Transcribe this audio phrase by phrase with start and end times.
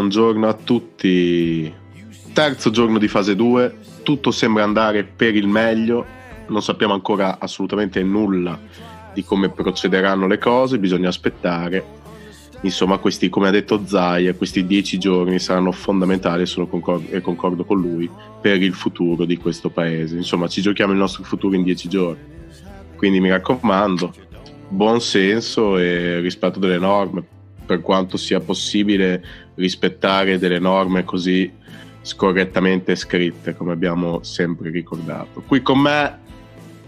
[0.00, 1.70] Buongiorno a tutti.
[2.32, 6.06] Terzo giorno di fase 2, tutto sembra andare per il meglio,
[6.48, 8.58] non sappiamo ancora assolutamente nulla
[9.12, 11.84] di come procederanno le cose, bisogna aspettare.
[12.62, 17.66] Insomma, questi, come ha detto Zaya, questi dieci giorni saranno fondamentali sono concordo, e concordo
[17.66, 18.10] con lui
[18.40, 20.16] per il futuro di questo paese.
[20.16, 22.22] Insomma, ci giochiamo il nostro futuro in dieci giorni.
[22.96, 24.14] Quindi mi raccomando,
[24.66, 27.22] buon senso e rispetto delle norme,
[27.66, 31.50] per quanto sia possibile rispettare delle norme così
[32.02, 35.42] scorrettamente scritte, come abbiamo sempre ricordato.
[35.46, 36.18] Qui con me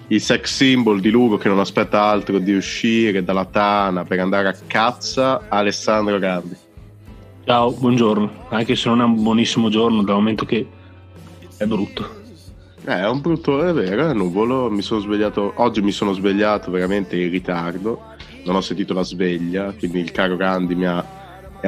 [0.08, 4.48] il sex symbol di Lugo che non aspetta altro di uscire dalla tana per andare
[4.48, 6.56] a cazza, Alessandro Grandi.
[7.44, 10.66] Ciao, buongiorno, anche se non è un buonissimo giorno dal momento che
[11.56, 12.20] è brutto.
[12.84, 16.70] Eh, è un brutto, è vero, è nuvolo, mi sono svegliato, oggi mi sono svegliato
[16.70, 18.10] veramente in ritardo
[18.44, 21.04] non ho sentito la sveglia, quindi il caro Gandhi mi ha,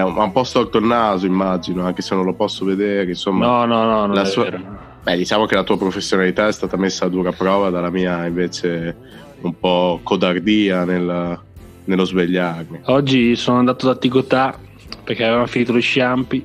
[0.01, 3.11] ha un, po' storto il naso, immagino, anche se non lo posso vedere.
[3.11, 4.51] Insomma, no, no, no, è sua...
[5.03, 8.97] Beh, diciamo che la tua professionalità è stata messa a dura prova dalla mia invece
[9.43, 11.39] un po' codardia nel,
[11.85, 12.81] nello svegliarmi.
[12.85, 14.59] Oggi sono andato da Tigotà
[15.05, 16.45] perché avevano finito gli sciampi.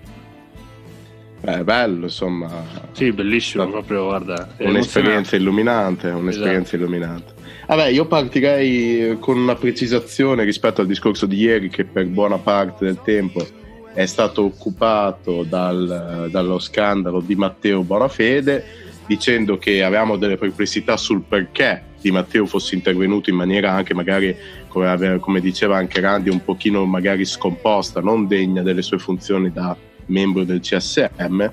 [1.41, 2.49] Beh, bello, insomma.
[2.91, 4.49] Sì, bellissimo, proprio, guarda.
[4.57, 6.75] Un'esperienza illuminante, un'esperienza esatto.
[6.75, 7.33] illuminante.
[7.69, 12.83] Vabbè, io partirei con una precisazione rispetto al discorso di ieri che per buona parte
[12.83, 13.45] del tempo
[13.93, 18.65] è stato occupato dal, dallo scandalo di Matteo Bonafede
[19.05, 24.35] dicendo che avevamo delle perplessità sul perché Di Matteo fosse intervenuto in maniera anche magari
[24.67, 29.77] come, come diceva anche Randi un pochino magari scomposta non degna delle sue funzioni da
[30.07, 31.51] membro del CSM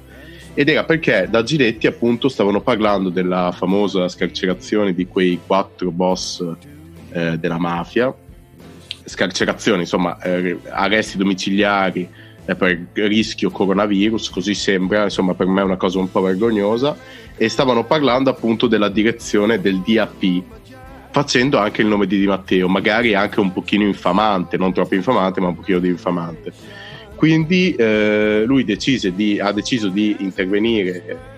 [0.58, 6.42] ed era perché da Giletti appunto stavano parlando della famosa scarcerazione di quei quattro boss
[7.10, 8.12] eh, della mafia.
[9.04, 12.08] Scarcerazione insomma eh, arresti domiciliari
[12.46, 16.96] eh, per rischio coronavirus così sembra insomma per me è una cosa un po' vergognosa.
[17.36, 20.42] E stavano parlando appunto della direzione del DAP
[21.10, 25.38] facendo anche il nome di Di Matteo magari anche un pochino infamante non troppo infamante
[25.38, 26.52] ma un pochino di infamante
[27.16, 31.34] quindi eh, lui di, ha deciso di intervenire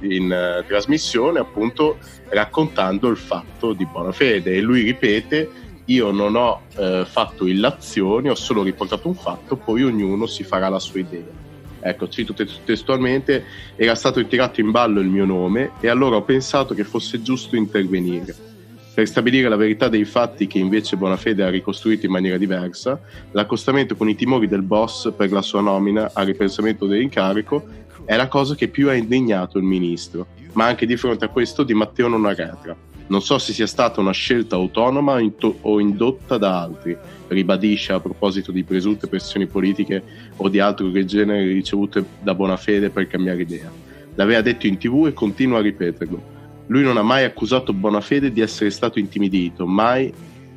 [0.00, 4.52] in uh, trasmissione appunto raccontando il fatto di buona fede.
[4.52, 5.48] E lui ripete
[5.86, 10.68] io non ho uh, fatto illazioni ho solo riportato un fatto poi ognuno si farà
[10.68, 11.44] la sua idea.
[11.78, 12.34] Ecco cito
[12.64, 13.44] testualmente
[13.76, 17.54] era stato tirato in ballo il mio nome e allora ho pensato che fosse giusto
[17.54, 18.55] intervenire
[18.96, 22.98] per stabilire la verità dei fatti che invece Bonafede ha ricostruito in maniera diversa,
[23.32, 27.62] l'accostamento con i timori del boss per la sua nomina al ripensamento dell'incarico
[28.06, 31.62] è la cosa che più ha indignato il ministro, ma anche di fronte a questo
[31.62, 32.74] Di Matteo non arretra.
[33.08, 35.20] Non so se sia stata una scelta autonoma
[35.60, 36.96] o indotta da altri,
[37.28, 40.02] ribadisce a proposito di presunte pressioni politiche
[40.38, 43.70] o di altro che genere ricevute da Bonafede per cambiare idea.
[44.14, 46.35] L'aveva detto in tv e continua a ripeterlo
[46.66, 50.12] lui non ha mai accusato Bonafede di essere stato intimidito, mai,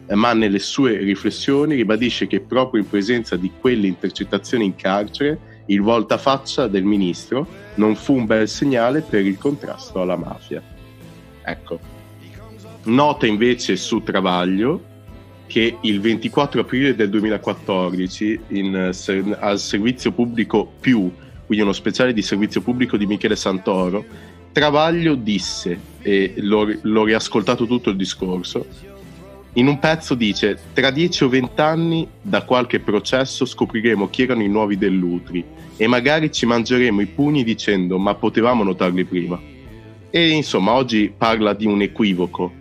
[0.07, 5.63] eh, ma nelle sue riflessioni ribadisce che proprio in presenza di quelle intercettazioni in carcere
[5.67, 10.61] il voltafaccia del ministro non fu un bel segnale per il contrasto alla mafia.
[11.43, 11.79] Ecco.
[12.85, 14.83] Nota invece su Travaglio
[15.45, 18.91] che il 24 aprile del 2014 in,
[19.39, 21.11] al servizio pubblico più,
[21.45, 24.05] quindi uno speciale di servizio pubblico di Michele Santoro,
[24.59, 28.65] Travaglio disse, e l'ho, l'ho riascoltato tutto il discorso,
[29.53, 34.43] in un pezzo dice, tra 10 o 20 anni da qualche processo scopriremo chi erano
[34.43, 35.45] i nuovi dell'Utri
[35.77, 39.39] e magari ci mangeremo i pugni dicendo ma potevamo notarli prima.
[40.09, 42.51] E insomma oggi parla di un equivoco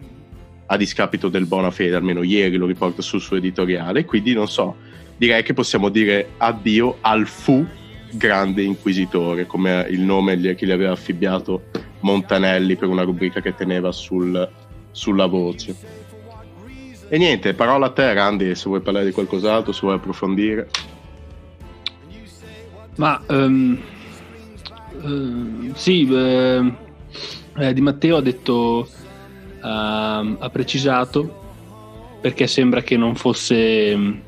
[0.66, 4.76] a discapito del Bonafede, almeno ieri lo riporta sul suo editoriale, quindi non so,
[5.16, 7.66] direi che possiamo dire addio al fu
[8.12, 13.92] grande inquisitore, come il nome che gli aveva affibbiato Montanelli per una rubrica che teneva
[13.92, 14.48] sul,
[14.90, 15.76] sulla voce.
[17.08, 20.68] E niente, parola a te Randy, se vuoi parlare di qualcos'altro, se vuoi approfondire.
[22.96, 23.80] Ma um,
[25.02, 31.46] uh, sì, uh, Di Matteo ha detto, uh, ha precisato
[32.20, 34.26] perché sembra che non fosse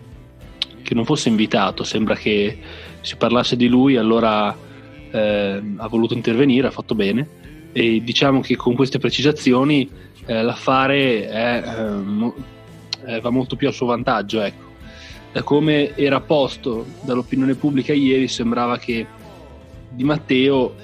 [0.83, 2.59] che non fosse invitato, sembra che
[3.01, 4.57] si parlasse di lui, allora
[5.13, 7.39] eh, ha voluto intervenire, ha fatto bene
[7.73, 9.89] e diciamo che con queste precisazioni
[10.27, 14.41] eh, l'affare è, eh, eh, va molto più a suo vantaggio.
[14.41, 14.69] Ecco.
[15.33, 19.07] Da come era posto dall'opinione pubblica ieri sembrava che
[19.91, 20.75] Di Matteo,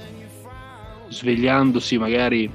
[1.08, 2.50] svegliandosi magari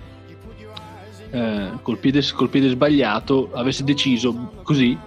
[1.32, 4.98] eh, col piede, col piede sbagliato, avesse deciso così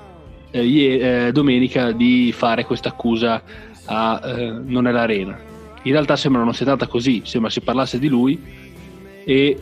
[0.50, 3.42] eh, domenica di fare questa accusa
[3.86, 5.38] a eh, Non è l'Arena.
[5.82, 8.40] In realtà sembra non sia andata così, sembra si parlasse di lui
[9.24, 9.58] e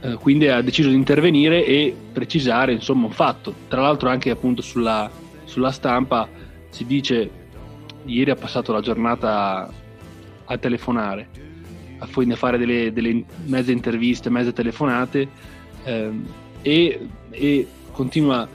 [0.00, 3.54] eh, quindi ha deciso di intervenire e precisare insomma un fatto.
[3.68, 5.10] Tra l'altro anche appunto sulla,
[5.44, 6.28] sulla stampa
[6.70, 7.30] si dice
[8.04, 9.72] ieri ha passato la giornata
[10.44, 11.28] a telefonare,
[11.98, 15.28] a fare delle, delle mezze interviste, mezze telefonate
[15.84, 16.26] ehm,
[16.60, 18.46] e, e continua,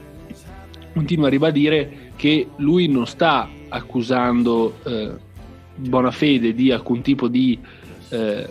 [0.93, 5.27] continua, a ribadire che lui non sta accusando eh,
[5.75, 7.57] Bonafede di alcun tipo di
[8.09, 8.47] eh,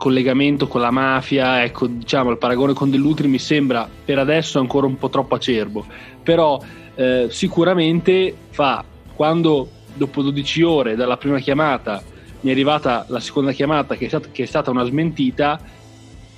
[0.00, 4.86] collegamento con la mafia, ecco, diciamo, il paragone con Dell'Utri mi sembra per adesso ancora
[4.86, 5.84] un po' troppo acerbo,
[6.22, 6.58] però
[6.94, 8.82] eh, sicuramente fa
[9.14, 12.02] quando dopo 12 ore dalla prima chiamata
[12.40, 15.60] mi è arrivata la seconda chiamata che è stata, che è stata una smentita,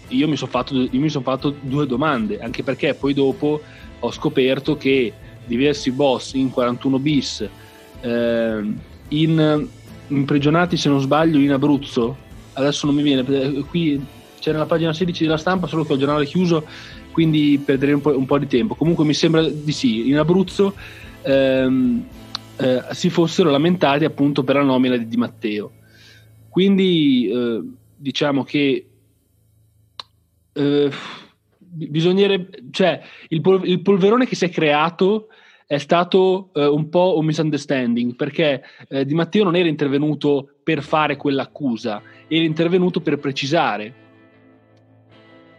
[0.09, 0.75] io mi sono fatto,
[1.07, 3.61] son fatto due domande, anche perché poi dopo
[4.01, 5.13] ho scoperto che
[5.45, 7.49] diversi boss in 41 bis,
[8.01, 8.75] eh,
[9.07, 9.69] in,
[10.09, 13.25] imprigionati se non sbaglio in Abruzzo, adesso non mi viene,
[13.65, 14.05] qui
[14.39, 16.67] c'è nella pagina 16 della stampa, solo che ho il giornale chiuso,
[17.13, 18.75] quindi perderei un po', un po di tempo.
[18.75, 20.75] Comunque mi sembra di sì, in Abruzzo
[21.23, 22.05] ehm,
[22.57, 25.73] eh, si fossero lamentati appunto per la nomina di Di Matteo.
[26.49, 27.63] Quindi eh,
[27.97, 28.87] diciamo che
[30.53, 30.91] eh,
[31.59, 35.29] bisognerebbe, cioè il, pol- il polverone che si è creato
[35.73, 40.83] è stato eh, un po' un misunderstanding perché eh, Di Matteo non era intervenuto per
[40.83, 43.95] fare quell'accusa, era intervenuto per precisare.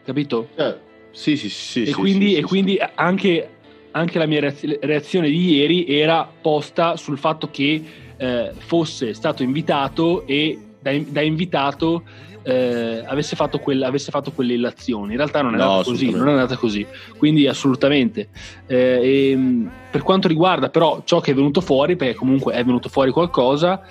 [0.05, 0.49] Capito?
[0.53, 0.75] Eh,
[1.09, 1.81] sì, sì, sì.
[1.81, 3.49] E sì, quindi, sì, e quindi anche,
[3.89, 7.83] anche, la mia reazione di ieri era posta sul fatto che
[8.15, 12.03] eh, fosse stato invitato e da, da invitato
[12.43, 15.11] eh, avesse, fatto quelle, avesse, fatto quelle, illazioni.
[15.11, 16.85] In realtà non è, no, andata così, non è andata così,
[17.17, 18.29] quindi assolutamente.
[18.67, 22.89] Eh, e, per quanto riguarda però ciò che è venuto fuori, perché comunque è venuto
[22.89, 23.81] fuori qualcosa,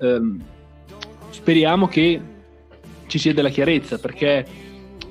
[0.00, 0.42] ehm,
[1.30, 2.20] speriamo che
[3.06, 4.46] ci sia della chiarezza, perché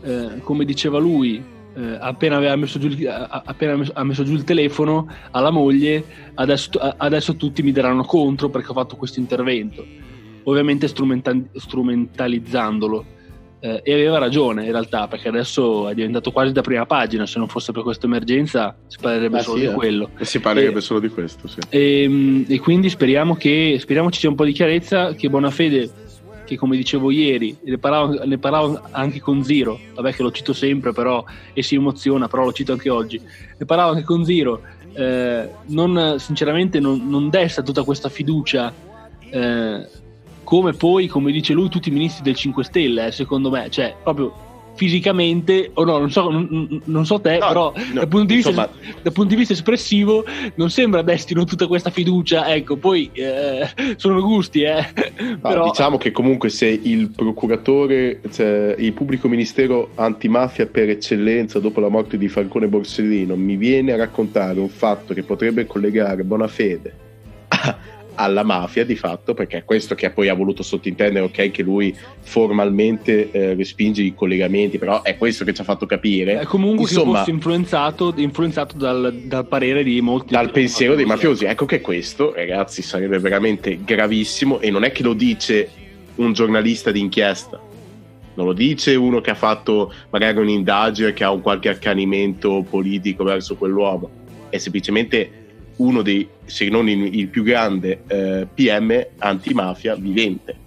[0.01, 1.43] eh, come diceva lui,
[1.75, 6.03] eh, appena, aveva messo giù, appena messo, ha messo giù il telefono alla moglie,
[6.35, 10.11] adesso, adesso tutti mi daranno contro perché ho fatto questo intervento
[10.43, 13.05] ovviamente strumental- strumentalizzandolo.
[13.63, 17.25] Eh, e aveva ragione in realtà, perché adesso è diventato quasi da prima pagina.
[17.25, 19.73] Se non fosse per questa emergenza, si parlerebbe ah, solo sì, di eh.
[19.73, 20.09] quello.
[20.17, 21.59] E si parlerebbe e, solo di questo, sì.
[21.69, 25.13] E, ehm, e quindi speriamo che speriamo ci sia un po' di chiarezza.
[25.13, 25.89] Che Bonafede,
[26.43, 30.51] che come dicevo ieri, ne parlavo, ne parlavo anche con Ziro, vabbè, che lo cito
[30.51, 31.23] sempre, però
[31.53, 33.17] e si emoziona, però lo cito anche oggi.
[33.57, 34.61] Ne parlavo anche con Ziro.
[34.91, 38.73] Eh, non, sinceramente, non, non desta tutta questa fiducia.
[39.29, 40.01] Eh,
[40.53, 43.95] come poi, come dice lui, tutti i ministri del 5 Stelle, eh, secondo me, cioè
[44.03, 44.31] proprio
[44.75, 48.49] fisicamente, o no, non so, non, non so te, no, però no, dal, punto vista,
[48.49, 48.69] insomma...
[49.01, 50.23] dal, punto di vista, espressivo
[50.53, 54.85] non sembra destino tutta questa fiducia, ecco, poi eh, sono gusti, eh.
[55.41, 55.65] però...
[55.65, 61.89] Diciamo che comunque se il procuratore, cioè, il pubblico ministero antimafia per eccellenza dopo la
[61.89, 67.01] morte di Falcone Borsellino mi viene a raccontare un fatto che potrebbe collegare Bonafede
[68.15, 71.95] alla mafia di fatto, perché è questo che poi ha voluto sottintendere, ok, che lui
[72.21, 76.39] formalmente eh, respinge i collegamenti, però è questo che ci ha fatto capire.
[76.39, 80.33] È comunque Insomma, fosse influenzato, influenzato dal, dal, parere di molti.
[80.33, 81.45] Dal pensiero dei mafiosi.
[81.45, 85.69] Ecco che questo, ragazzi, sarebbe veramente gravissimo e non è che lo dice
[86.15, 87.59] un giornalista d'inchiesta.
[88.35, 93.23] Non lo dice uno che ha fatto magari un'indagine, che ha un qualche accanimento politico
[93.23, 94.09] verso quell'uomo.
[94.49, 95.42] È semplicemente
[95.77, 100.61] uno dei, se non il, il più grande eh, PM antimafia vivente.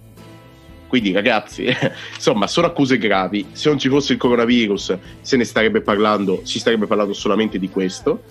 [0.87, 1.67] Quindi ragazzi,
[2.15, 3.47] insomma, sono accuse gravi.
[3.51, 7.69] Se non ci fosse il coronavirus, se ne starebbe parlando, si starebbe parlando solamente di
[7.69, 8.23] questo.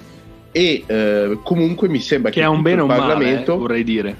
[0.53, 3.85] E eh, comunque mi sembra che, che è un bene o un male, eh, vorrei
[3.85, 4.17] dire.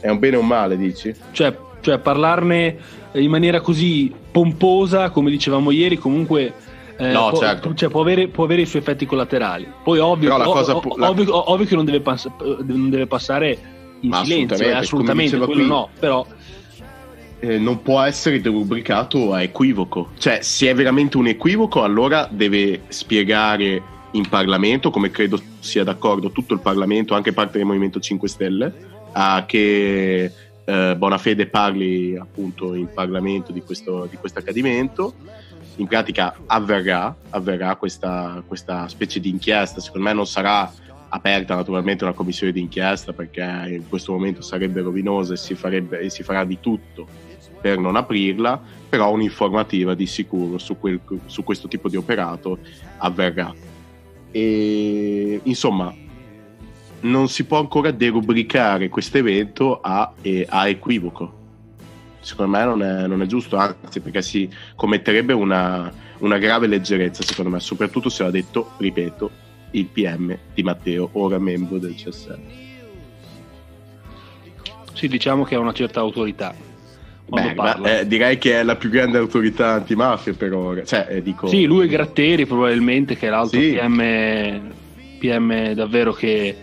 [0.00, 1.14] È un bene o un male, dici?
[1.32, 2.76] Cioè, cioè parlarne
[3.12, 6.52] in maniera così pomposa, come dicevamo ieri, comunque
[6.96, 7.74] eh, no, può, certo.
[7.74, 9.66] cioè, può, avere, può, avere, i suoi effetti collaterali.
[9.82, 11.10] Poi ovvio, o, pu- la...
[11.10, 13.58] ovvio, ovvio che non deve, pass- non deve, passare
[14.00, 16.26] in Ma silenzio, assolutamente, assolutamente quello qui, no, però...
[17.40, 20.10] Eh, non può essere derubricato a equivoco.
[20.18, 23.82] Cioè, se è veramente un equivoco, allora deve spiegare
[24.12, 28.72] in Parlamento, come credo sia d'accordo tutto il Parlamento, anche parte del Movimento 5 Stelle,
[29.12, 30.32] a che
[30.64, 35.14] eh, Bonafede parli appunto in Parlamento di questo, di questo accadimento
[35.76, 39.80] in pratica avverrà, avverrà questa, questa specie di inchiesta.
[39.80, 40.70] Secondo me non sarà
[41.08, 46.00] aperta naturalmente una commissione di inchiesta perché in questo momento sarebbe rovinosa e si, farebbe,
[46.00, 47.06] e si farà di tutto
[47.60, 52.58] per non aprirla, però un'informativa di sicuro su, quel, su questo tipo di operato
[52.98, 53.54] avverrà.
[54.30, 55.94] E insomma,
[57.00, 60.12] non si può ancora derubricare questo evento a,
[60.48, 61.42] a, equivoco.
[62.24, 67.22] Secondo me non è, non è, giusto, anzi perché si commetterebbe una, una grave leggerezza,
[67.22, 69.30] secondo me, soprattutto se l'ha detto, ripeto,
[69.72, 72.40] il PM di Matteo, ora membro del CSM.
[74.94, 76.54] Sì, diciamo che ha una certa autorità.
[77.26, 80.84] Beh, ma, eh, direi che è la più grande autorità antimafia per ora.
[80.84, 81.46] Cioè, eh, dico...
[81.48, 83.72] Sì, lui e Gratteri probabilmente, che è l'altro sì.
[83.72, 84.72] PM,
[85.18, 86.56] PM davvero che,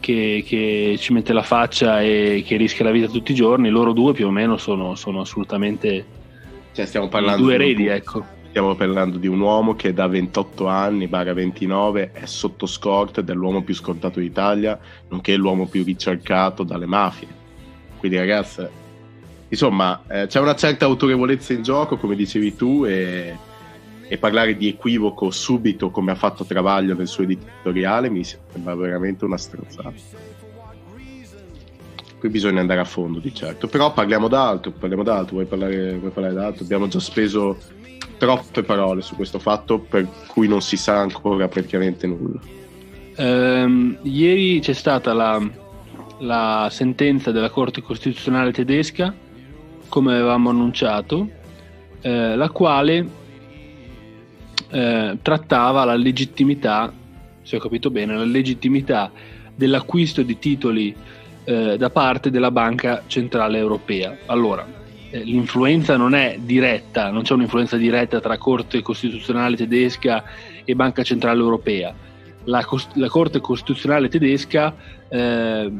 [0.00, 3.68] che, che, ci mette la faccia e che rischia la vita tutti i giorni.
[3.68, 6.04] Loro due più o meno sono, sono assolutamente
[6.76, 8.22] cioè, stiamo parlando due eredi, ecco.
[8.50, 13.30] Stiamo parlando di un uomo che da 28 anni, barra 29, è sotto scorta ed
[13.30, 17.28] è l'uomo più scortato d'Italia, nonché l'uomo più ricercato dalle mafie.
[17.96, 18.66] Quindi ragazzi,
[19.48, 23.34] insomma, eh, c'è una certa autorevolezza in gioco, come dicevi tu, e,
[24.08, 29.24] e, parlare di equivoco subito, come ha fatto Travaglio nel suo editoriale, mi sembra veramente
[29.24, 29.92] una strozzata.
[32.18, 33.66] Qui bisogna andare a fondo, di certo.
[33.66, 35.34] Però parliamo d'altro, parliamo d'altro.
[35.34, 36.64] Vuoi parlare, vuoi parlare d'altro?
[36.64, 37.58] Abbiamo già speso
[38.16, 42.40] troppe parole su questo fatto per cui non si sa ancora praticamente nulla.
[43.16, 45.42] Um, ieri c'è stata la,
[46.18, 49.14] la, sentenza della Corte Costituzionale tedesca,
[49.88, 51.28] come avevamo annunciato,
[52.00, 53.24] eh, la quale
[54.70, 56.92] eh, trattava la legittimità,
[57.42, 59.10] se ho capito bene, la legittimità
[59.54, 60.94] dell'acquisto di titoli
[61.44, 64.16] eh, da parte della Banca Centrale Europea.
[64.26, 64.66] Allora,
[65.10, 70.24] eh, l'influenza non è diretta, non c'è un'influenza diretta tra Corte Costituzionale tedesca
[70.64, 71.94] e Banca Centrale Europea.
[72.44, 74.74] La, la Corte Costituzionale tedesca
[75.08, 75.72] eh,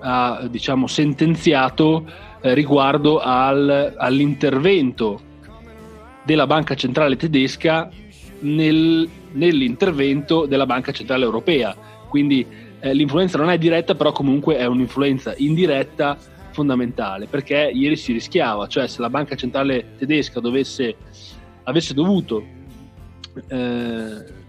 [0.00, 2.04] ha diciamo, sentenziato
[2.40, 5.30] eh, riguardo al, all'intervento
[6.24, 7.90] della Banca Centrale tedesca
[8.40, 11.74] nel, nell'intervento della Banca Centrale Europea.
[12.08, 12.46] Quindi
[12.80, 16.16] eh, l'influenza non è diretta, però comunque è un'influenza indiretta
[16.52, 20.96] fondamentale perché ieri si rischiava, cioè se la banca centrale tedesca dovesse,
[21.64, 22.44] avesse dovuto
[23.48, 24.40] eh,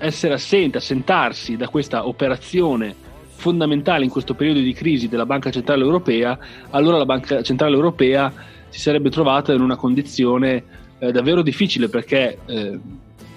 [0.00, 2.94] essere assente, assentarsi da questa operazione
[3.40, 6.38] fondamentale in questo periodo di crisi della Banca Centrale Europea,
[6.70, 8.32] allora la Banca Centrale Europea
[8.68, 10.64] si sarebbe trovata in una condizione
[11.00, 12.78] eh, davvero difficile perché eh,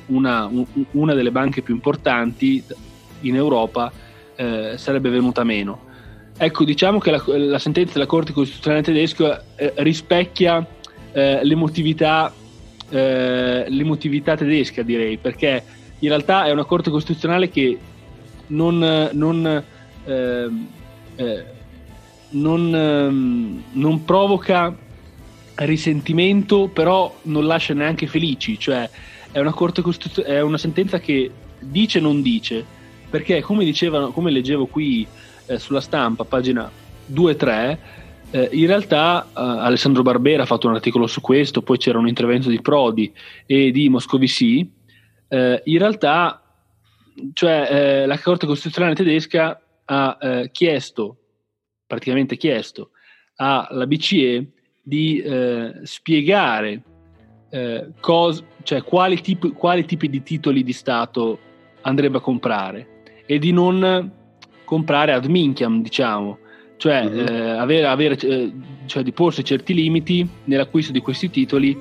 [0.07, 2.63] una, un, una, delle banche più importanti
[3.21, 3.91] in Europa
[4.35, 5.91] eh, sarebbe venuta meno.
[6.37, 10.65] Ecco, diciamo che la, la sentenza della Corte Costituzionale tedesca eh, rispecchia
[11.11, 12.33] eh, l'emotività,
[12.89, 15.63] eh, l'emotività, tedesca, direi, perché
[15.99, 17.77] in realtà è una Corte Costituzionale che
[18.47, 19.63] non, non,
[20.05, 20.67] ehm,
[21.15, 21.43] eh,
[22.31, 24.75] non, ehm, non provoca
[25.55, 28.89] risentimento, però non lascia neanche felici, cioè
[29.31, 32.65] è una, Costituz- è una sentenza che dice non dice,
[33.09, 35.05] perché come dicevano, come leggevo qui
[35.45, 36.69] eh, sulla stampa, pagina
[37.11, 37.77] 2-3,
[38.31, 42.07] eh, in realtà eh, Alessandro Barbera ha fatto un articolo su questo, poi c'era un
[42.07, 43.13] intervento di Prodi
[43.45, 44.71] e di Moscovici.
[45.27, 46.41] Eh, in realtà,
[47.33, 51.17] cioè, eh, la Corte Costituzionale tedesca ha eh, chiesto,
[51.85, 52.89] praticamente chiesto,
[53.35, 54.47] alla BCE
[54.83, 55.23] di
[55.83, 56.81] spiegare
[57.99, 61.39] cos- cioè, quali, tipi, quali tipi di titoli di Stato
[61.81, 64.11] andrebbe a comprare e di non
[64.63, 66.39] comprare ad minchiam, diciamo,
[66.77, 67.27] cioè mm-hmm.
[67.27, 68.51] eh, avere, avere eh,
[68.85, 71.77] cioè di porsi certi limiti nell'acquisto di questi titoli.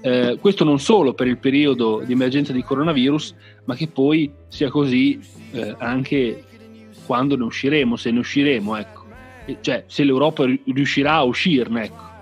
[0.00, 3.34] Eh, questo non solo per il periodo di emergenza di coronavirus,
[3.64, 5.18] ma che poi sia così
[5.52, 6.44] eh, anche
[7.06, 9.04] quando ne usciremo, se ne usciremo, ecco.
[9.60, 12.14] cioè se l'Europa riuscirà a uscirne, ecco.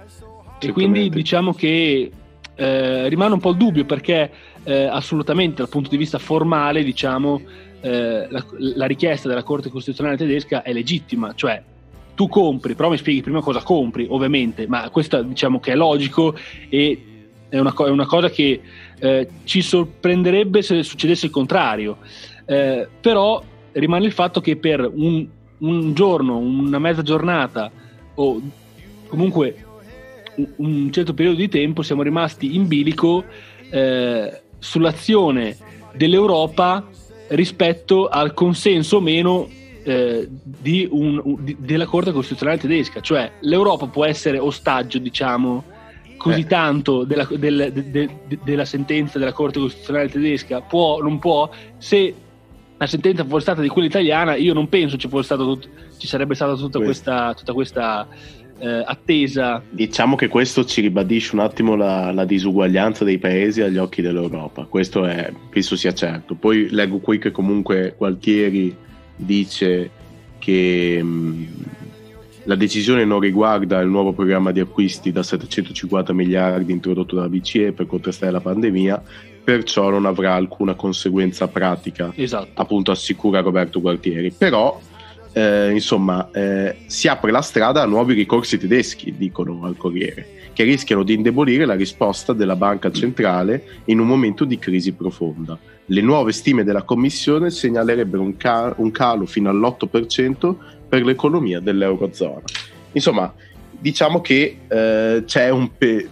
[0.68, 2.10] E quindi diciamo che
[2.54, 4.30] eh, rimane un po' il dubbio perché
[4.62, 7.40] eh, assolutamente dal punto di vista formale, diciamo,
[7.80, 11.62] eh, la, la, richiesta della Corte Costituzionale tedesca è legittima, cioè
[12.14, 16.34] tu compri, però mi spieghi prima cosa compri, ovviamente, ma questo diciamo che è logico
[16.68, 17.04] e
[17.48, 18.60] è una, è una cosa che
[18.98, 21.98] eh, ci sorprenderebbe se succedesse il contrario,
[22.46, 23.42] eh, però
[23.72, 25.26] rimane il fatto che per un,
[25.58, 27.70] un giorno, una mezza giornata
[28.14, 28.40] o
[29.08, 29.63] comunque
[30.56, 33.24] un, certo periodo di tempo siamo rimasti in bilico
[33.70, 35.56] eh, sull'azione
[35.94, 36.88] dell'Europa
[37.28, 39.48] rispetto al consenso o meno
[39.84, 45.64] eh, di un, di, della Corte Costituzionale tedesca, cioè l'Europa può essere ostaggio, diciamo,
[46.16, 46.46] così eh.
[46.46, 52.14] tanto della, del, de, de, della, sentenza della Corte Costituzionale tedesca, può, non può, se
[52.76, 55.58] la sentenza fosse stata di quella italiana, io non penso ci, stato,
[55.98, 58.08] ci sarebbe stata tutta questa, tutta questa
[58.58, 59.62] eh, attesa.
[59.68, 64.64] Diciamo che questo ci ribadisce un attimo la, la, disuguaglianza dei paesi agli occhi dell'Europa,
[64.64, 66.34] questo è, penso sia certo.
[66.34, 68.74] Poi leggo qui che comunque Gualtieri
[69.16, 69.90] dice
[70.38, 71.46] che mh,
[72.44, 77.72] la decisione non riguarda il nuovo programma di acquisti da 750 miliardi introdotto dalla BCE
[77.72, 79.02] per contrastare la pandemia,
[79.42, 82.60] perciò non avrà alcuna conseguenza pratica, esatto.
[82.60, 84.32] appunto assicura Roberto Gualtieri.
[84.36, 84.78] Però,
[85.34, 90.62] eh, insomma, eh, si apre la strada a nuovi ricorsi tedeschi, dicono al Corriere, che
[90.62, 95.58] rischiano di indebolire la risposta della banca centrale in un momento di crisi profonda.
[95.86, 100.54] Le nuove stime della Commissione segnalerebbero un, cal- un calo fino all'8%
[100.88, 102.42] per l'economia dell'Eurozona.
[102.92, 103.34] Insomma,
[103.70, 105.76] diciamo che eh, c'è un...
[105.76, 106.08] Pe-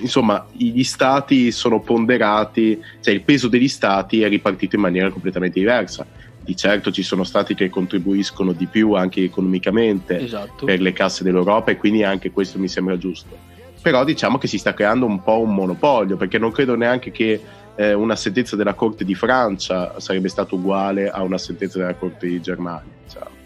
[0.00, 5.58] insomma, gli stati sono ponderati, cioè il peso degli stati è ripartito in maniera completamente
[5.58, 6.06] diversa.
[6.48, 10.64] Di certo ci sono stati che contribuiscono di più anche economicamente esatto.
[10.64, 13.36] per le casse dell'Europa e quindi anche questo mi sembra giusto.
[13.82, 17.38] Però diciamo che si sta creando un po' un monopolio perché non credo neanche che
[17.76, 22.26] eh, una sentenza della Corte di Francia sarebbe stata uguale a una sentenza della Corte
[22.26, 22.92] di Germania.
[23.04, 23.36] Diciamo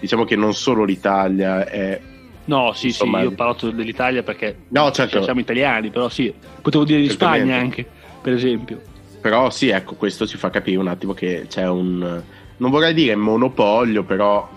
[0.00, 2.00] diciamo che non solo l'Italia è
[2.46, 5.22] No, sì, insomma, sì, io ho parlato dell'Italia perché no, certo.
[5.22, 7.86] siamo italiani, però sì, potevo dire di Spagna anche,
[8.22, 8.80] per esempio.
[9.20, 12.22] Però sì, ecco, questo ci fa capire un attimo che c'è un,
[12.58, 14.48] non vorrei dire monopolio, però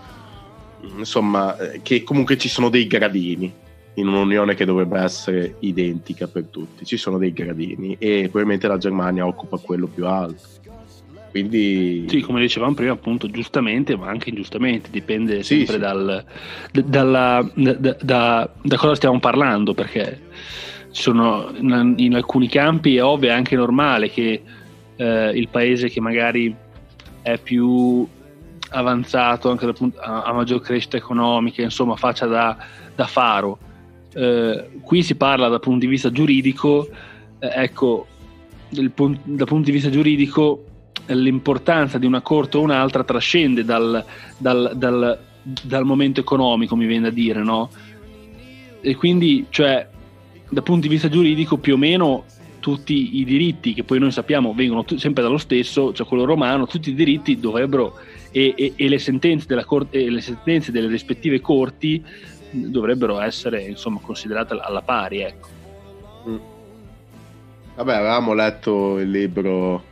[0.98, 3.52] insomma, che comunque ci sono dei gradini
[3.96, 8.78] in un'unione che dovrebbe essere identica per tutti, ci sono dei gradini e probabilmente la
[8.78, 10.60] Germania occupa quello più alto.
[11.30, 12.06] Quindi...
[12.10, 15.80] Sì, come dicevamo prima, appunto, giustamente, ma anche ingiustamente, dipende sempre sì, sì.
[15.80, 16.26] Dal,
[16.72, 20.20] da, dalla, da, da, da, cosa stiamo parlando, perché
[20.90, 24.42] sono, in, in, alcuni campi è ovvio, è anche normale che
[24.98, 26.54] eh, il paese che magari
[27.22, 28.08] è più
[28.70, 32.58] avanzato, anche dal punto, a, a maggior crescita economica, insomma, faccia da,
[32.96, 33.58] da faro.
[34.14, 36.88] Eh, qui si parla dal punto di vista giuridico,
[37.40, 38.08] eh, ecco,
[38.70, 40.66] dal punto di vista giuridico
[41.08, 44.04] l'importanza di una corte o un'altra trascende dal,
[44.38, 47.70] dal, dal, dal momento economico, mi viene da dire, no?
[48.82, 49.88] E quindi, cioè,
[50.50, 52.26] dal punto di vista giuridico, più o meno
[52.62, 56.68] tutti i diritti, che poi noi sappiamo vengono t- sempre dallo stesso, cioè quello romano,
[56.68, 57.98] tutti i diritti dovrebbero,
[58.32, 62.02] e, e, e, le, sentenze corte, e le sentenze delle rispettive corti
[62.52, 65.22] dovrebbero essere insomma considerate alla pari.
[65.22, 65.48] Ecco.
[66.30, 66.38] Mm.
[67.76, 69.84] Vabbè, avevamo letto il libro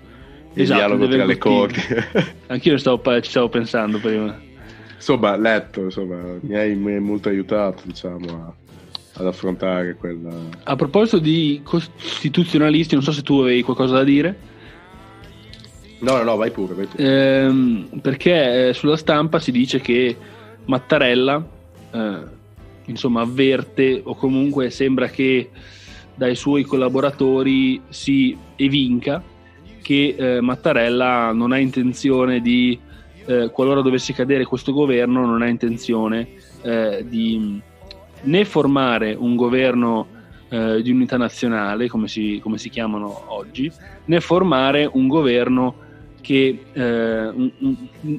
[0.53, 1.81] il esatto, dialogo tra le corti.
[2.47, 4.39] Anch'io stavo, ci stavo pensando prima.
[4.95, 8.53] Insomma, letto, insomma, mi hai molto aiutato, diciamo, a,
[9.19, 10.29] ad affrontare quella...
[10.63, 14.47] A proposito di costituzionalisti, non so se tu avevi qualcosa da dire.
[15.99, 17.03] No, no, no, vai pure, vai pure.
[17.03, 20.15] Ehm, perché eh, sulla stampa si dice che
[20.65, 21.45] Mattarella,
[21.91, 22.17] eh,
[22.85, 25.49] insomma, avverte o comunque sembra che
[26.15, 29.21] dai suoi collaboratori si evinca
[29.81, 32.77] che eh, Mattarella non ha intenzione di,
[33.25, 36.29] eh, qualora dovesse cadere questo governo, non ha intenzione
[36.61, 37.61] eh, di
[38.23, 40.07] né formare un governo
[40.49, 43.71] eh, di unità nazionale, come si, come si, chiamano oggi,
[44.05, 45.87] né formare un governo
[46.21, 47.51] che, eh,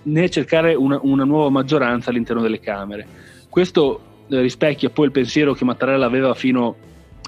[0.02, 3.06] né cercare una, una nuova maggioranza all'interno delle Camere.
[3.48, 6.76] Questo eh, rispecchia poi il pensiero che Mattarella aveva fino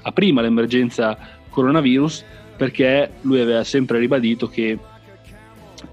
[0.03, 1.17] a prima l'emergenza
[1.49, 2.23] coronavirus,
[2.55, 4.77] perché lui aveva sempre ribadito che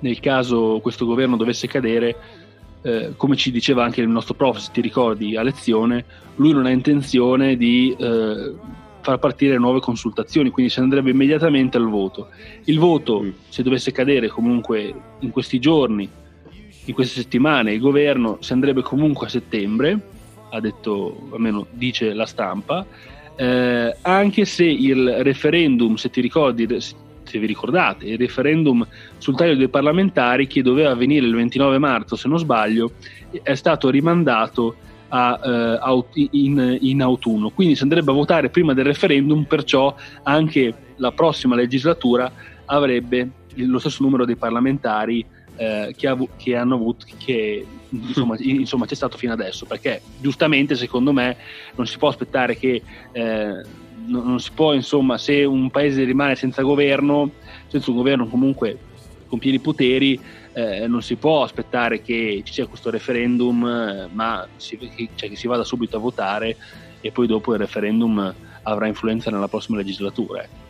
[0.01, 2.17] nel caso questo governo dovesse cadere,
[2.83, 6.05] eh, come ci diceva anche il nostro prof, se ti ricordi a lezione,
[6.37, 8.55] lui non ha intenzione di eh,
[9.01, 12.29] far partire nuove consultazioni, quindi si andrebbe immediatamente al voto.
[12.65, 13.31] Il voto, mm.
[13.49, 16.09] se dovesse cadere comunque in questi giorni,
[16.85, 20.01] in queste settimane, il governo si andrebbe comunque a settembre,
[20.51, 22.85] ha detto, almeno dice la stampa,
[23.37, 26.67] eh, anche se il referendum, se ti ricordi,
[27.31, 28.87] se vi ricordate, il referendum
[29.19, 32.93] sul taglio dei parlamentari che doveva avvenire il 29 marzo, se non sbaglio,
[33.43, 34.75] è stato rimandato
[35.09, 35.79] a,
[36.13, 37.51] eh, in, in, autunno.
[37.51, 42.31] Quindi si andrebbe a votare prima del referendum, perciò anche la prossima legislatura
[42.67, 45.25] avrebbe lo stesso numero di parlamentari
[45.57, 50.75] eh, che, avu- che, hanno avuto, che insomma, insomma, c'è stato fino adesso, perché giustamente
[50.75, 51.37] secondo me
[51.77, 53.63] non si può aspettare che eh,
[54.07, 57.31] non, non, si può, insomma, se un paese rimane senza governo,
[57.67, 58.79] senza un governo comunque
[59.27, 60.21] con pieni poteri,
[60.53, 64.79] eh, non si può aspettare che ci sia questo referendum, eh, ma si,
[65.15, 66.57] cioè, che si vada subito a votare
[67.01, 70.43] e poi dopo il referendum avrà influenza nella prossima legislatura.
[70.43, 70.69] Ecco.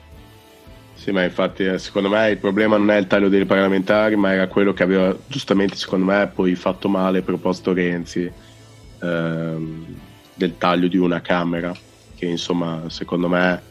[0.94, 4.32] Sì, ma infatti eh, secondo me il problema non è il taglio dei parlamentari, ma
[4.32, 8.30] era quello che aveva giustamente secondo me poi fatto male proposto Renzi
[9.00, 9.86] ehm,
[10.34, 11.74] del taglio di una Camera,
[12.20, 13.62] che insomma secondo me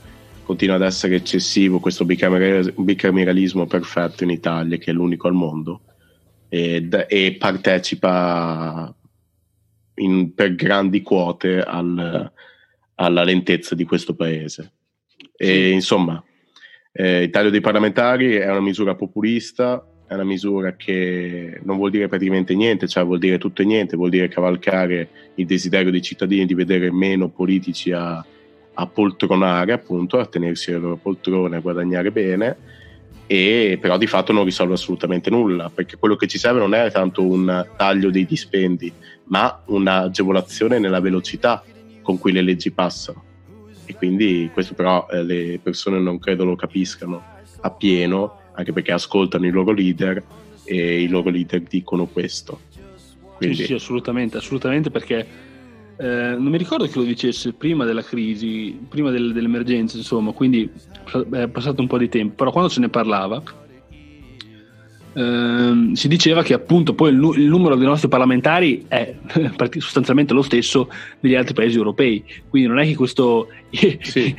[0.43, 5.81] continua ad essere eccessivo questo bicameralismo perfetto in Italia, che è l'unico al mondo.
[6.49, 8.91] ed, e partecipa
[9.97, 12.31] in, per grandi quote al,
[12.95, 14.71] alla lentezza di questo paese.
[15.38, 15.69] E.
[15.69, 16.23] Insomma,
[16.91, 21.91] eh, il taglio dei parlamentari è una misura populista, è una misura che non vuol
[21.91, 26.01] dire praticamente niente, cioè vuol dire tutto e niente, vuol dire cavalcare il desiderio dei
[26.01, 28.25] cittadini di vedere meno politici a,
[28.73, 32.58] a poltronare, appunto, a tenersi le loro poltrone, a guadagnare bene,
[33.27, 36.89] e però di fatto non risolve assolutamente nulla, perché quello che ci serve non è
[36.91, 38.91] tanto un taglio dei dispendi,
[39.25, 41.63] ma un'agevolazione nella velocità
[42.01, 43.23] con cui le leggi passano.
[43.86, 47.23] E quindi questo però eh, le persone non credo lo capiscano
[47.62, 50.23] appieno anche perché ascoltano i loro leader
[50.63, 52.60] e i loro leader dicono questo.
[53.38, 53.55] Quindi...
[53.55, 55.25] Sì, sì, assolutamente, assolutamente perché
[55.99, 60.69] eh, non mi ricordo che lo dicesse prima della crisi, prima del, dell'emergenza, insomma, quindi
[61.31, 63.43] è passato un po' di tempo, però quando se ne parlava
[65.13, 69.15] Ehm, si diceva che appunto poi il, il, numero dei nostri parlamentari è
[69.79, 70.88] sostanzialmente lo stesso
[71.19, 74.35] degli altri paesi europei, quindi non è che questo sì.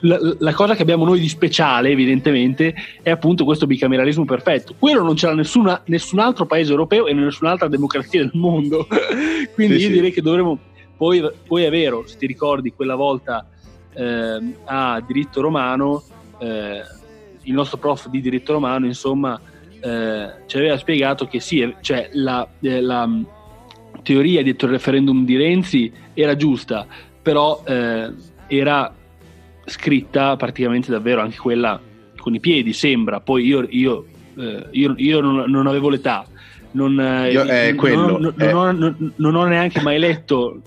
[0.00, 5.02] la, la, cosa che abbiamo noi di speciale evidentemente è appunto questo bicameralismo perfetto, quello
[5.02, 8.86] non c'era nessuna, nessun altro paese europeo e nessun'altra democrazia del mondo,
[9.52, 9.92] quindi sì, io sì.
[9.92, 10.58] direi che dovremmo,
[11.00, 13.48] poi, poi, è vero, se ti ricordi quella volta
[13.94, 16.02] eh, a diritto romano,
[16.38, 16.82] eh,
[17.44, 19.40] il nostro prof di diritto romano insomma
[19.80, 23.22] eh, ci aveva spiegato che sì, cioè la, eh, la mm,
[24.02, 26.86] teoria dietro il referendum di Renzi era giusta,
[27.22, 28.12] però eh,
[28.46, 28.94] era
[29.64, 31.80] scritta praticamente davvero anche quella
[32.18, 33.20] con i piedi, sembra.
[33.20, 34.04] Poi io, io,
[34.36, 36.26] eh, io, io non, non, avevo l'età.
[36.72, 40.60] Non, eh, io, eh, quello, non, ho, non, non, ho, neanche mai letto,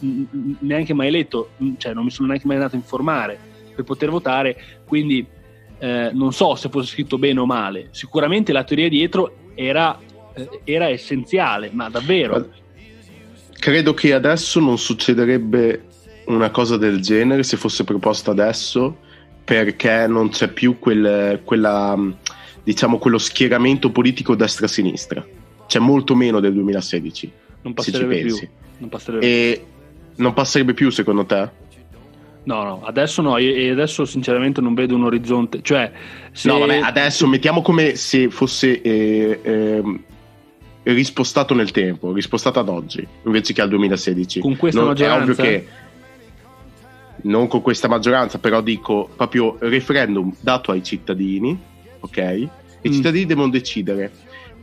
[0.60, 3.40] neanche mai letto, cioè non mi sono neanche mai andato a informare
[3.74, 5.26] per poter votare, quindi
[5.80, 9.98] eh, non so se fosse scritto bene o male, sicuramente la teoria dietro era,
[10.34, 12.50] eh, era essenziale, ma davvero.
[13.58, 15.86] Credo che adesso non succederebbe
[16.26, 18.98] una cosa del genere se fosse proposta adesso,
[19.44, 21.98] perché non c'è più quel, quella,
[22.62, 25.26] diciamo, quello schieramento politico destra-sinistra.
[25.74, 27.32] C'è molto meno del 2016.
[27.64, 28.38] Non passerebbe più.
[28.78, 29.26] Non passerebbe.
[29.26, 29.66] E
[30.18, 31.50] non passerebbe più secondo te?
[32.44, 35.62] No, no, adesso no, e adesso sinceramente non vedo un orizzonte.
[35.64, 35.92] Cioè,
[36.32, 36.48] se...
[36.48, 39.84] No, vabbè, adesso mettiamo come se fosse eh, eh,
[40.84, 44.42] rispostato nel tempo, rispostato ad oggi, invece che al 2016.
[44.42, 45.18] Con questa non, maggioranza?
[45.18, 45.68] È ovvio che
[47.24, 51.60] non con questa maggioranza, però dico proprio referendum dato ai cittadini,
[52.00, 52.18] ok?
[52.18, 52.92] I mm.
[52.92, 54.12] cittadini devono decidere.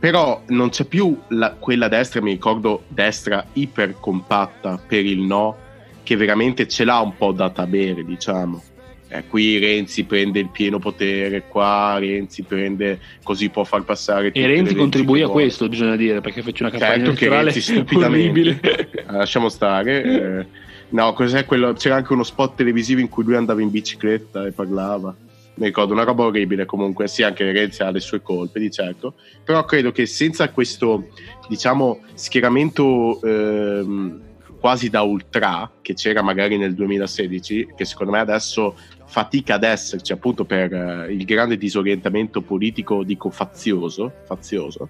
[0.01, 5.55] Però non c'è più la, quella destra, mi ricordo destra iper compatta per il no
[6.01, 8.63] che veramente ce l'ha un po' data bere, diciamo.
[9.09, 14.31] Eh, qui Renzi prende il pieno potere, qua Renzi prende così può far passare.
[14.31, 18.89] E Renzi contribuì a questo, bisogna dire, perché fece una campagna certo elettorale stupidamente.
[18.89, 20.03] Eh, lasciamo stare.
[20.03, 20.45] Eh,
[20.89, 21.73] no, cos'è quello?
[21.73, 25.15] C'era anche uno spot televisivo in cui lui andava in bicicletta e parlava.
[25.55, 29.15] Mi ricordo una roba orribile comunque, sì, anche Renzi ha le sue colpe, di certo,
[29.43, 31.09] però credo che senza questo,
[31.47, 34.21] diciamo, schieramento ehm,
[34.61, 40.13] quasi da ultra che c'era magari nel 2016, che secondo me adesso fatica ad esserci
[40.13, 44.87] appunto per uh, il grande disorientamento politico, dico fazioso, fazioso.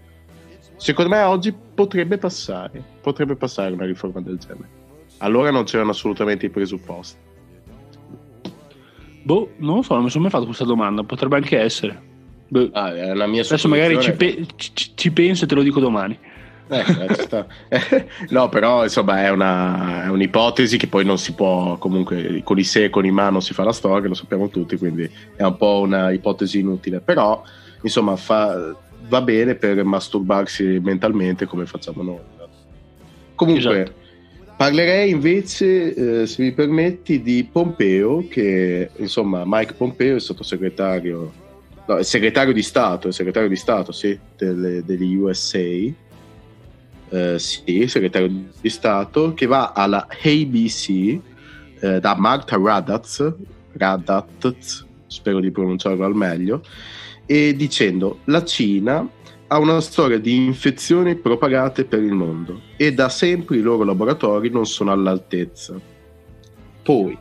[0.75, 4.79] Secondo me oggi potrebbe passare, potrebbe passare una riforma del genere.
[5.19, 7.30] Allora non c'erano assolutamente i presupposti.
[9.23, 12.09] Boh, non lo so, non mi sono mai fatto questa domanda, potrebbe anche essere.
[12.47, 12.69] Boh.
[12.73, 15.79] Ah, è la mia Adesso magari ci, pe- ci, ci penso e te lo dico
[15.79, 16.17] domani.
[16.67, 17.97] Eh,
[18.29, 22.63] no, però insomma è, una, è, un'ipotesi che poi non si può comunque con i
[22.63, 25.43] se e con i ma non si fa la storia, lo sappiamo tutti, quindi è
[25.43, 27.01] un po' una ipotesi inutile.
[27.01, 27.43] Però
[27.81, 28.73] insomma fa,
[29.07, 32.19] va bene per masturbarsi mentalmente come facciamo noi.
[33.35, 33.99] Comunque esatto.
[34.61, 41.33] Parlerei invece, eh, se mi permetti, di Pompeo, che insomma Mike Pompeo è sottosegretario,
[41.87, 45.95] no, è segretario di Stato, è segretario di Stato, sì, delle, degli USA eh,
[47.39, 48.29] sì, segretario
[48.61, 50.89] di Stato, che va alla ABC
[51.79, 53.33] eh, da Marta Radatz,
[53.71, 56.63] Radatz, spero di pronunciarlo al meglio,
[57.25, 59.09] e dicendo la Cina
[59.51, 64.49] ha una storia di infezioni propagate per il mondo e da sempre i loro laboratori
[64.49, 65.77] non sono all'altezza.
[66.81, 67.17] Poi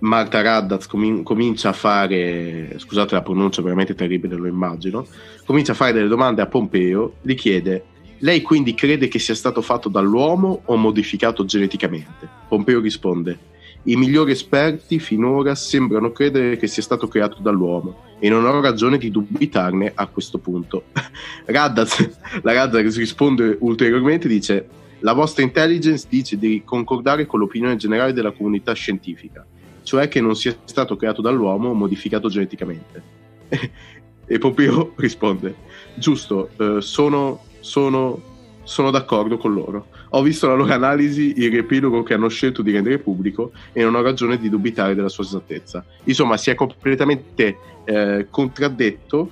[0.00, 5.06] Marta Radatz com- comincia a fare, scusate la pronuncia veramente terribile, lo immagino,
[5.44, 7.84] comincia a fare delle domande a Pompeo, gli chiede
[8.18, 12.28] lei quindi crede che sia stato fatto dall'uomo o modificato geneticamente?
[12.48, 13.38] Pompeo risponde:
[13.88, 18.98] I migliori esperti finora sembrano credere che sia stato creato dall'uomo e non ho ragione
[18.98, 20.84] di dubitarne a questo punto.
[21.46, 24.68] Raddatz, la Raddatz risponde ulteriormente dice
[25.00, 29.46] la vostra intelligence dice di concordare con l'opinione generale della comunità scientifica,
[29.82, 33.02] cioè che non sia stato creato dall'uomo o modificato geneticamente.
[34.26, 35.54] e Pompeo risponde
[35.94, 38.34] giusto, eh, sono, sono,
[38.66, 39.86] sono d'accordo con loro.
[40.10, 43.94] Ho visto la loro analisi, il riepilogo che hanno scelto di rendere pubblico e non
[43.94, 45.84] ho ragione di dubitare della sua esattezza.
[46.04, 49.30] Insomma, si è completamente eh, contraddetto,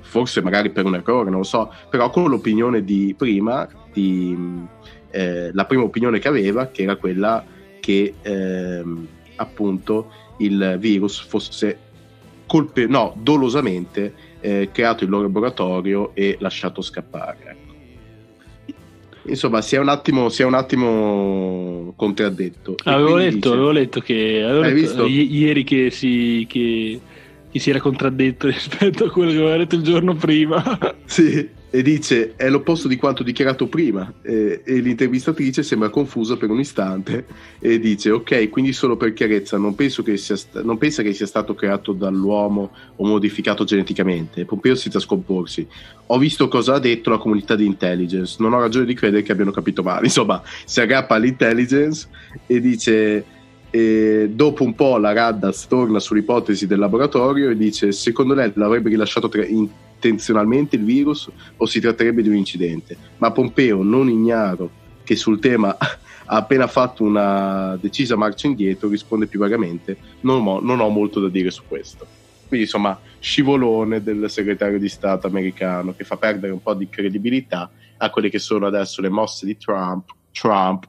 [0.00, 4.36] forse magari per un errore, non lo so, però con l'opinione di prima, di,
[5.10, 7.44] eh, la prima opinione che aveva, che era quella
[7.80, 11.78] che ehm, appunto il virus fosse
[12.46, 17.63] colpe- no, dolosamente eh, creato il loro laboratorio e lasciato scappare.
[19.26, 22.74] Insomma, si è un attimo, si è un attimo contraddetto.
[22.84, 27.00] Avevo letto, dice, avevo letto che avevo letto, i- ieri che si, che,
[27.50, 30.78] che si era contraddetto rispetto a quello che aveva detto il giorno prima.
[31.04, 34.12] sì e dice è l'opposto di quanto dichiarato prima.
[34.22, 37.26] E, e, l'intervistatrice sembra confusa per un istante
[37.58, 41.12] e dice ok quindi solo per chiarezza non, penso che sia sta- non pensa che
[41.12, 44.44] sia stato creato dall'uomo o modificato geneticamente.
[44.44, 45.66] Pompeo si scomporsi
[46.06, 48.36] ho visto cosa ha detto la comunità di intelligence.
[48.38, 50.04] Non ho ragione di credere che abbiano capito male.
[50.06, 52.06] Insomma si aggrappa all'intelligence
[52.46, 53.24] e dice
[53.70, 58.90] e dopo un po' la Raddas torna sull'ipotesi del laboratorio e dice secondo lei l'avrebbe
[58.90, 59.68] rilasciato tra- in-
[60.06, 62.96] intenzionalmente il virus o si tratterebbe di un incidente.
[63.18, 69.26] Ma Pompeo, non ignaro che sul tema ha appena fatto una decisa marcia indietro, risponde
[69.26, 72.06] più vagamente, non ho, non ho molto da dire su questo.
[72.46, 77.70] Quindi insomma, scivolone del segretario di Stato americano che fa perdere un po' di credibilità
[77.96, 80.88] a quelle che sono adesso le mosse di Trump, Trump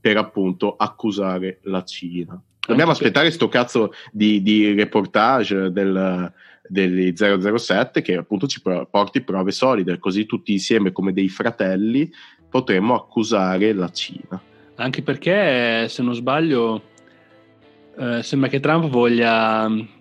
[0.00, 2.40] per appunto accusare la Cina.
[2.64, 6.32] Dobbiamo aspettare sto cazzo di, di reportage del,
[6.68, 12.10] degli 007 che appunto ci porti prove solide, così tutti insieme come dei fratelli
[12.48, 14.40] potremmo accusare la Cina.
[14.76, 16.82] Anche perché, se non sbaglio,
[17.98, 19.92] eh, sembra che Trump voglia, mi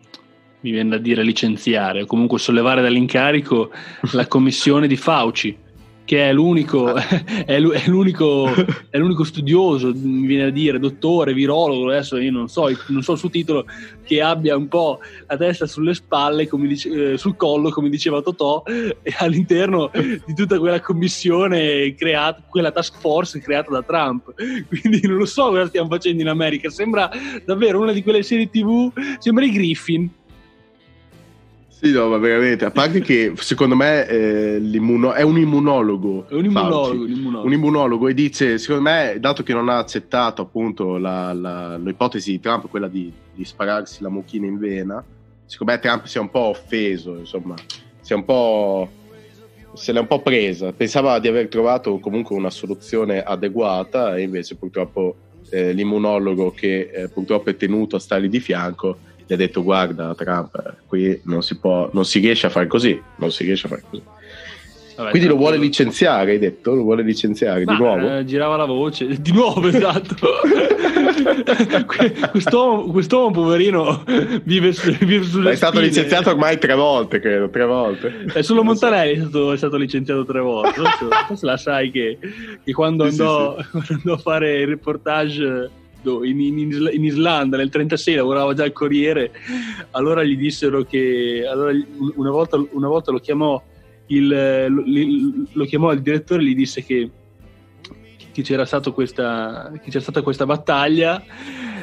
[0.61, 3.71] viene da dire, licenziare o comunque sollevare dall'incarico
[4.11, 5.57] la commissione di Fauci
[6.05, 7.03] che è l'unico, ah.
[7.45, 8.49] è, l'unico,
[8.89, 13.13] è l'unico studioso, mi viene a dire, dottore, virologo, adesso io non so, non so
[13.13, 13.65] il suo titolo,
[14.03, 18.63] che abbia un po' la testa sulle spalle, dice, eh, sul collo, come diceva Totò,
[18.67, 24.33] e all'interno di tutta quella commissione creata, quella task force creata da Trump.
[24.67, 27.09] Quindi non lo so cosa stiamo facendo in America, sembra
[27.45, 30.09] davvero una di quelle serie tv, sembra i Griffin
[31.81, 36.27] sì, no, ma veramente, a parte che secondo me eh, è un immunologo.
[36.27, 38.07] È un immunologo, un immunologo, un immunologo.
[38.07, 42.69] e dice, secondo me, dato che non ha accettato appunto la, la, l'ipotesi di Trump,
[42.69, 45.03] quella di, di, spararsi la mucchina in vena,
[45.45, 47.55] secondo me Trump si è un po' offeso, insomma,
[47.99, 48.87] si è un po'...
[49.73, 50.73] se l'è un po' presa.
[50.73, 55.15] Pensava di aver trovato comunque una soluzione adeguata e invece purtroppo
[55.49, 60.13] eh, l'immunologo che eh, purtroppo è tenuto a stargli di fianco gli ha detto guarda
[60.13, 63.69] Trump, qui non si, può, non si riesce a fare così, non si riesce a
[63.69, 64.03] fare così.
[64.97, 66.75] Vabbè, Quindi lo vuole licenziare, hai detto?
[66.75, 68.17] Lo vuole licenziare Ma, di nuovo?
[68.17, 70.15] Eh, girava la voce, di nuovo, esatto.
[72.33, 74.03] quest'uomo, quest'uomo, poverino,
[74.43, 75.87] vive, vive sulle È stato spine.
[75.87, 78.25] licenziato ormai tre volte, credo, tre volte.
[78.33, 80.81] È solo Montanelli è stato, è stato licenziato tre volte.
[81.25, 82.17] Forse la sai che,
[82.61, 83.69] che quando, andò, sì, sì.
[83.69, 85.79] quando andò a fare il reportage
[86.23, 89.31] in, in, in, Islanda nel 36 lavorava già al Corriere
[89.91, 91.71] allora gli dissero che allora
[92.15, 93.61] una, volta, una volta lo chiamò
[94.07, 94.83] il, lo,
[95.51, 97.09] lo chiamò il direttore e gli disse che,
[98.31, 101.23] che, c'era, questa, che c'era stata questa battaglia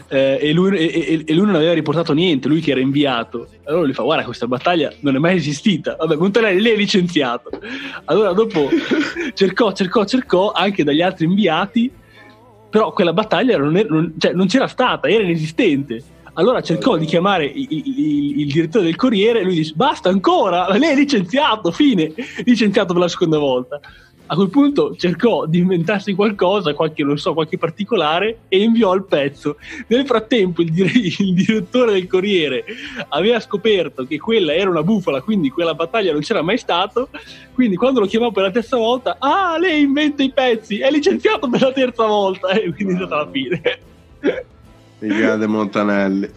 [0.08, 3.48] eh, e, lui, e, e, lui, non aveva riportato niente, lui che era inviato.
[3.64, 5.96] Allora gli fa: Guarda, questa battaglia non è mai esistita.
[5.96, 7.50] Vabbè, Montanelli lei è licenziato.
[8.04, 8.70] Allora dopo
[9.34, 11.90] cercò, cercò, cercò anche dagli altri inviati
[12.70, 16.02] però quella battaglia non, era, non, cioè, non c'era stata, era inesistente.
[16.34, 20.68] Allora cercò di chiamare il, il, il, direttore del Corriere e lui dice basta ancora,
[20.78, 22.12] lei è licenziato, fine,
[22.44, 23.80] licenziato per la seconda volta.
[24.30, 29.04] A quel punto cercò di inventarsi qualcosa, qualche, non so, qualche particolare e inviò il
[29.04, 29.56] pezzo.
[29.86, 32.62] Nel frattempo il, il, direttore del Corriere
[33.08, 37.08] aveva scoperto che quella era una bufala, quindi quella battaglia non c'era mai stato.
[37.54, 41.48] Quindi quando lo chiamò per la terza volta, ah, lei inventa i pezzi, è licenziato
[41.48, 43.62] per la terza volta e quindi è stata la fine.
[44.98, 46.28] Il grande Montanelli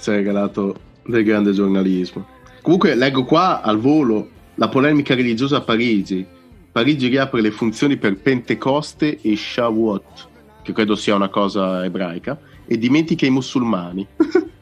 [0.00, 2.26] ci ha regalato del grande giornalismo.
[2.60, 6.34] Comunque leggo qua al volo la polemica religiosa a Parigi
[6.76, 10.28] Parigi riapre le funzioni per Pentecoste e Shavuot,
[10.62, 14.06] che credo sia una cosa ebraica, e dimentica i musulmani.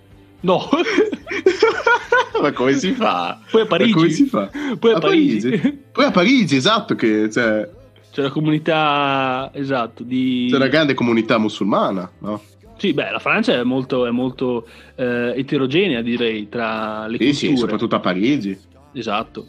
[0.45, 0.69] No.
[2.43, 3.41] Ma come si fa?
[3.51, 3.91] Poi a Parigi.
[3.91, 4.51] Ma come si fa?
[4.79, 5.49] Poi a, a Parigi.
[5.49, 5.79] Parigi.
[5.91, 7.67] Poi a Parigi, esatto, che cioè...
[8.13, 10.49] C'è la comunità, esatto, di...
[10.51, 12.43] C'è una grande comunità musulmana, no?
[12.77, 17.53] Sì, beh, la Francia è molto, è molto eh, eterogenea, direi, tra le sì, culture.
[17.53, 18.59] Sì, soprattutto a Parigi.
[18.93, 19.49] Esatto.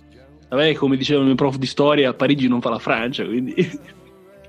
[0.55, 3.53] Vabbè, come diceva il mio prof di storia, Parigi non fa la Francia, quindi...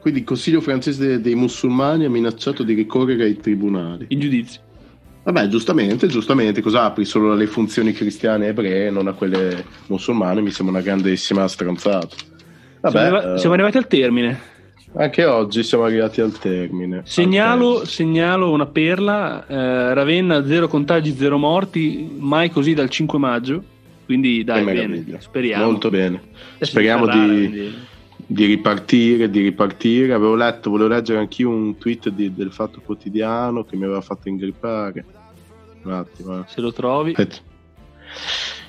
[0.07, 4.05] Quindi il Consiglio francese dei musulmani ha minacciato di ricorrere ai tribunali.
[4.11, 4.61] In giudizio.
[5.25, 10.43] Vabbè, giustamente, giustamente, cosa apri solo alle funzioni cristiane e ebree, non a quelle musulmane?
[10.43, 12.15] Mi sembra una grandissima stronzata.
[12.83, 14.41] Vabbè, siamo, arrivati, uh, siamo arrivati al termine.
[14.95, 17.01] Anche oggi siamo arrivati al termine.
[17.05, 23.19] Segnalo, al segnalo una perla, eh, Ravenna zero contagi, zero morti, mai così dal 5
[23.19, 23.65] maggio.
[24.07, 25.65] Quindi dai, bene, speriamo.
[25.65, 26.23] Molto bene.
[26.61, 27.75] Speriamo di,
[28.25, 30.13] di, ripartire, di ripartire.
[30.15, 34.29] Avevo letto, volevo leggere anch'io un tweet di, del Fatto Quotidiano che mi aveva fatto
[34.29, 35.05] ingrippare.
[35.83, 36.39] Un attimo.
[36.39, 36.45] Eh.
[36.47, 37.11] Se lo trovi.
[37.11, 37.39] Aspetta.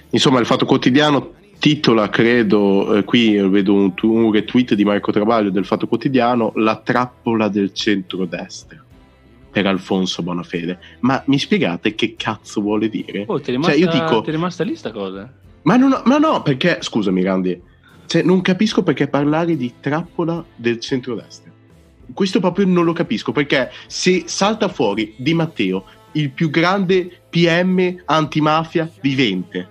[0.10, 5.52] Insomma, il Fatto Quotidiano titola, credo, eh, qui vedo un, un, retweet di Marco Travaglio
[5.52, 8.86] del Fatto Quotidiano, La trappola del centrodestra
[9.52, 10.80] per Alfonso Bonafede.
[11.02, 13.26] Ma mi spiegate che cazzo vuole dire?
[13.28, 15.32] Oh, ti è rimasta, cioè, io dico, ti è rimasta lì sta cosa?
[15.64, 17.62] Ma, non, ma no, perché, scusami Randi,
[18.06, 21.52] cioè, non capisco perché parlare di trappola del centrodestra.
[22.14, 25.84] Questo proprio non lo capisco, perché se salta fuori Di Matteo,
[26.14, 29.70] il più grande PM antimafia vivente,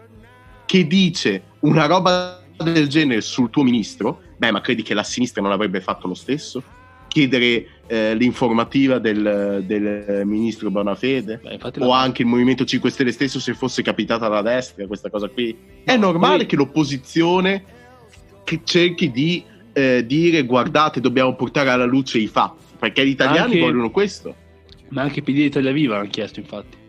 [0.66, 5.40] che dice una roba del genere sul tuo ministro, beh, ma credi che la sinistra
[5.40, 6.62] non avrebbe fatto lo stesso?
[7.08, 12.00] Chiedere eh, l'informativa del, del, ministro Bonafede beh, o la...
[12.00, 15.56] anche il Movimento 5 Stelle stesso se fosse capitata alla destra questa cosa qui.
[15.84, 16.46] È no, normale poi...
[16.46, 17.64] che l'opposizione
[18.44, 23.54] che cerchi di eh, dire guardate dobbiamo portare alla luce i fatti, perché gli italiani
[23.54, 23.60] anche...
[23.60, 24.34] vogliono questo.
[24.88, 26.84] Ma anche PD Italia Viva hanno chiesto infatti.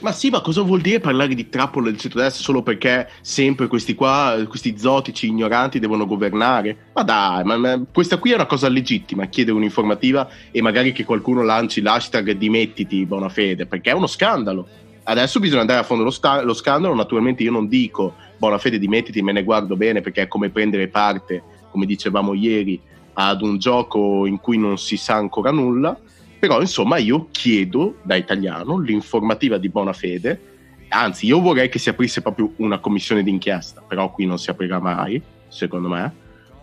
[0.00, 3.94] Ma sì, ma cosa vuol dire parlare di trappola del centrodestra solo perché sempre questi
[3.94, 6.86] qua, questi zotici ignoranti devono governare?
[6.94, 11.04] Ma dai, ma, ma, questa qui è una cosa legittima, chiedere un'informativa e magari che
[11.04, 14.66] qualcuno lanci l'hashtag dimettiti buona fede, perché è uno scandalo.
[15.02, 18.78] Adesso bisogna andare a fondo lo, sta- lo scandalo, naturalmente io non dico buona fede
[18.78, 22.80] dimettiti, me ne guardo bene perché è come prendere parte, come dicevamo ieri,
[23.12, 25.98] ad un gioco in cui non si sa ancora nulla
[26.40, 30.40] però insomma io chiedo da italiano l'informativa di buona fede,
[30.88, 34.80] anzi io vorrei che si aprisse proprio una commissione d'inchiesta, però qui non si aprirà
[34.80, 36.14] mai, secondo me,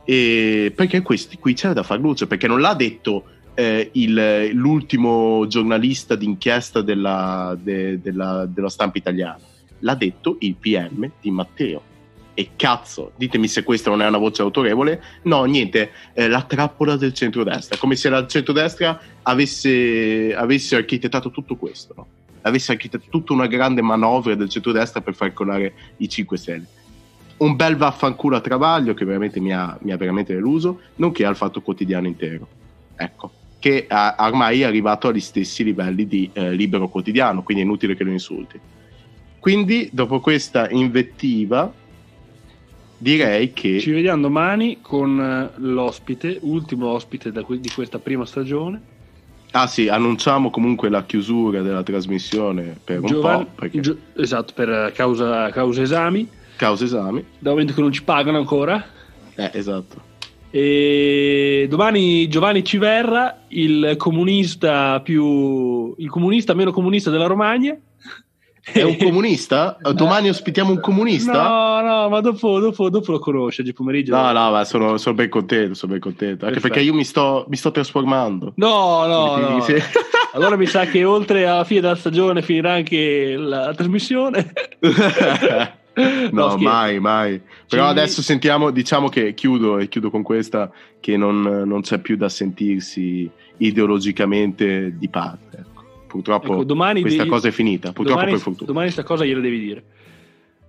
[0.03, 5.45] e perché questi, qui c'era da far luce, perché non l'ha detto eh, il, l'ultimo
[5.47, 9.39] giornalista d'inchiesta della, de, della, della stampa italiana,
[9.79, 11.95] l'ha detto il PM di Matteo
[12.39, 16.95] e cazzo, ditemi se questa non è una voce autorevole, no, niente, eh, la trappola
[16.95, 22.07] del centrodestra, come se la centrodestra avesse, avesse architettato tutto questo, no?
[22.43, 26.67] avesse architettato tutta una grande manovra del centrodestra per far colare i 5 Stelle.
[27.37, 31.35] Un bel vaffanculo a Travaglio che veramente mi ha, mi ha veramente deluso, nonché al
[31.35, 32.47] fatto quotidiano intero.
[32.95, 37.65] Ecco, che ha, ormai è arrivato agli stessi livelli di eh, libero quotidiano, quindi è
[37.65, 38.59] inutile che lo insulti.
[39.39, 41.85] Quindi, dopo questa invettiva,
[42.97, 48.81] direi che ci vediamo domani con eh, l'ospite, ultimo ospite di questa prima stagione.
[49.51, 53.51] Ah sì, annunciamo comunque la chiusura della trasmissione per Giovan- un po'.
[53.55, 53.79] Perché...
[53.79, 56.27] Gio- esatto, per causa, causa esami.
[56.57, 57.23] Causa esami.
[57.39, 58.83] Da momento che non ci pagano ancora.
[59.35, 60.15] Eh, esatto.
[60.49, 67.77] E domani Giovanni Civerra, il comunista più il comunista meno comunista della Romagna.
[68.71, 69.77] È un comunista?
[69.93, 71.31] Domani ospitiamo un comunista?
[71.31, 74.15] No, no, ma dopo, dopo, dopo lo conosce oggi pomeriggio.
[74.15, 76.45] No, no, ma sono, sono, ben contento, sono ben contento.
[76.45, 76.73] Anche Perfetto.
[76.73, 78.53] perché io mi sto, mi sto trasformando.
[78.55, 79.65] No, no, no.
[80.33, 84.51] allora mi sa che oltre alla fine della stagione finirà anche la trasmissione.
[86.31, 87.41] no, no mai, mai.
[87.67, 87.89] Però Ci...
[87.89, 90.69] adesso sentiamo, diciamo che chiudo e chiudo con questa,
[90.99, 95.66] che non, non c'è più da sentirsi ideologicamente di parte.
[96.07, 97.29] Purtroppo ecco, domani questa devi...
[97.29, 97.91] cosa è finita.
[97.91, 98.65] Purtroppo domani, per fortuna.
[98.65, 99.83] Domani questa cosa gliela devi dire.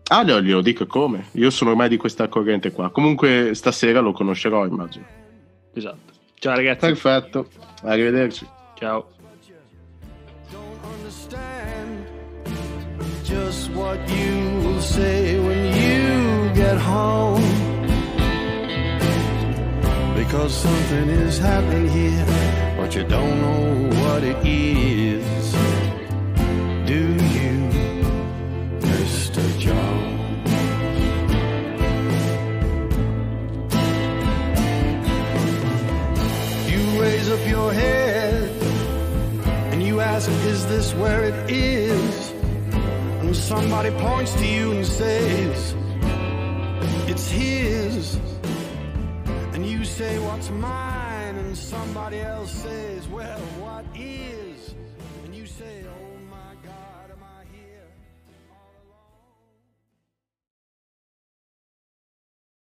[0.08, 1.26] Ah, glielo, glielo dico come.
[1.32, 2.90] Io sono ormai di questa corrente qua.
[2.90, 5.04] Comunque stasera lo conoscerò, immagino.
[5.74, 6.12] Esatto.
[6.34, 6.86] Ciao ragazzi.
[6.86, 7.48] Perfetto.
[7.82, 8.46] Arrivederci.
[8.74, 9.06] Ciao.
[13.24, 17.42] Just what you will say when you get home.
[20.14, 22.24] Because something is happening here,
[22.78, 24.97] but you don't know what it is.
[37.58, 38.50] And you your head
[40.00, 42.30] asking, is this where it is?
[43.20, 45.74] And somebody points to you and says,
[47.08, 48.18] it's his.
[49.54, 51.36] And you say, what's mine?
[51.36, 53.47] And somebody else says, well?